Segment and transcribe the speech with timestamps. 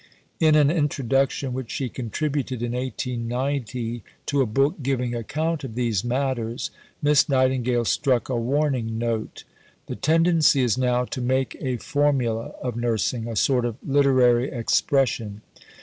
[0.39, 6.03] In an introduction which she contributed in 1890 to a book giving account of these
[6.03, 6.71] matters,
[7.03, 9.43] Miss Nightingale struck a warning note.
[9.85, 15.41] "The tendency is now to make a formula of nursing; a sort of literary expression.